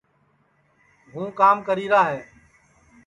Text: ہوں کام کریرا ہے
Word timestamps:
ہوں 1.13 1.27
کام 1.39 1.63
کریرا 1.67 2.01
ہے 2.11 2.21